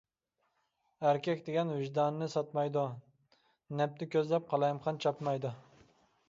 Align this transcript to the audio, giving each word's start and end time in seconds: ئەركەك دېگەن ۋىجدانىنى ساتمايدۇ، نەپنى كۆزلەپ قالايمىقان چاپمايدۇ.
ئەركەك 1.09 1.43
دېگەن 1.49 1.73
ۋىجدانىنى 1.73 2.29
ساتمايدۇ، 2.35 2.87
نەپنى 3.83 4.09
كۆزلەپ 4.17 4.49
قالايمىقان 4.55 4.99
چاپمايدۇ. 5.07 5.55